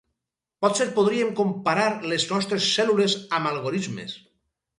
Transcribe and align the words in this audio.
Potser 0.63 0.87
podríem 0.95 1.29
comparar 1.39 1.83
les 2.15 2.25
nostres 2.33 2.67
cèl·lules 2.79 3.19
amb 3.41 3.53
algorismes. 3.53 4.19